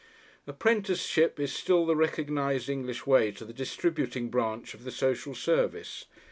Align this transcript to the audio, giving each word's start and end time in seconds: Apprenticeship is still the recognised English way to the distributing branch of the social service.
Apprenticeship 0.47 1.39
is 1.39 1.53
still 1.53 1.85
the 1.85 1.95
recognised 1.95 2.69
English 2.69 3.05
way 3.05 3.29
to 3.33 3.45
the 3.45 3.53
distributing 3.53 4.29
branch 4.29 4.73
of 4.73 4.83
the 4.83 4.89
social 4.89 5.35
service. 5.35 6.05